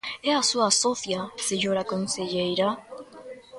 [0.29, 2.69] ¡É a súa socia, señora conselleira!